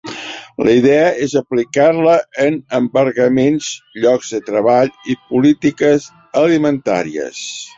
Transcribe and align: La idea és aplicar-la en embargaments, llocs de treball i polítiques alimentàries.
La 0.67 0.71
idea 0.77 1.03
és 1.25 1.33
aplicar-la 1.41 2.15
en 2.45 2.57
embargaments, 2.79 3.69
llocs 4.07 4.33
de 4.37 4.41
treball 4.49 4.91
i 5.15 5.19
polítiques 5.35 6.09
alimentàries. 6.47 7.49